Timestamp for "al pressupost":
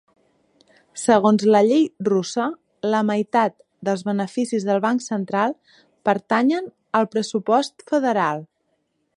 7.01-7.91